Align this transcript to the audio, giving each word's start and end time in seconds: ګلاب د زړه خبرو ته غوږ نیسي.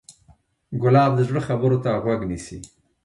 ګلاب 0.81 1.11
د 1.15 1.19
زړه 1.29 1.41
خبرو 1.47 1.77
ته 1.83 1.89
غوږ 2.03 2.21
نیسي. 2.29 2.59